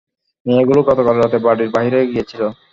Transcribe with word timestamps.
মেয়েগুলো 0.45 0.79
গতকাল 0.89 1.15
রাতে 1.17 1.37
বাড়ির 1.45 1.69
বাহিরে 1.75 1.99
গিয়েছিল। 2.11 2.41